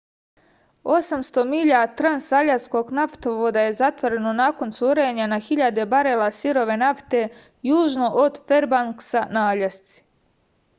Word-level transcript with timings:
osamsto 0.93 1.41
milja 1.49 1.81
transaljaskog 1.99 2.89
naftovoda 2.99 3.65
je 3.67 3.75
zatvoreno 3.83 4.33
nakon 4.39 4.73
curenja 4.79 5.29
na 5.35 5.41
hiljade 5.51 5.87
barela 5.95 6.31
sirove 6.41 6.81
nafte 6.85 7.23
južno 7.73 8.11
od 8.27 8.43
ferbanksa 8.51 9.25
na 9.39 9.49
aljasci 9.55 10.05